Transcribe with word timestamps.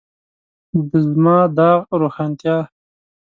د 0.89 0.91
زما 1.07 1.37
داغ 1.57 1.81
روښانتیا. 2.01 2.57